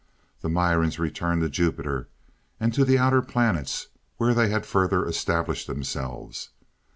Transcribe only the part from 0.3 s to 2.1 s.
The Mirans returned to Jupiter,